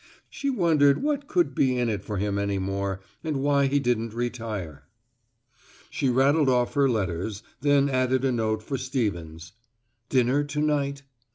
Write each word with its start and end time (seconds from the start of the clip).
She 0.31 0.49
wondered 0.49 1.03
what 1.03 1.27
could 1.27 1.53
be 1.53 1.77
in 1.77 1.87
it 1.87 2.03
for 2.03 2.17
him 2.17 2.39
any 2.39 2.57
more, 2.57 3.01
and 3.23 3.37
why 3.37 3.67
he 3.67 3.79
didn't 3.79 4.15
retire. 4.15 4.85
She 5.91 6.09
rattled 6.09 6.49
off 6.49 6.73
her 6.73 6.89
letters, 6.89 7.43
then 7.59 7.87
added 7.87 8.25
a 8.25 8.31
note 8.31 8.63
for 8.63 8.79
Stevens, 8.79 9.51
"Dinner 10.09 10.43
to 10.43 10.59
night?" 10.59 11.03